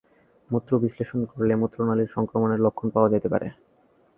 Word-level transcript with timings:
মূত্র 0.49 0.71
বিশ্লেষণ 0.79 1.19
করলে 1.31 1.53
মূত্রনালির 1.55 2.13
সংক্রমণের 2.15 2.63
লক্ষণ 2.65 2.87
পাওয়া 2.89 3.09
যেতে 3.09 3.27
পারে। 3.29 3.47